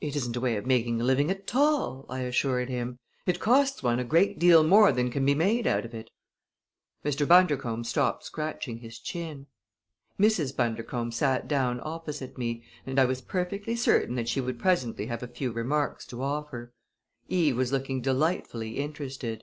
[0.00, 3.00] "It isn't a way of making a living at all!" I assured him.
[3.26, 6.10] "It costs one a great deal more than can be made out of it."
[7.04, 7.26] Mr.
[7.26, 9.48] Bundercombe stopped scratching his chin.
[10.16, 10.54] Mrs.
[10.54, 15.24] Bundercombe sat down opposite me and I was perfectly certain that she would presently have
[15.24, 16.72] a few remarks to offer.
[17.26, 19.42] Eve was looking delightfully interested.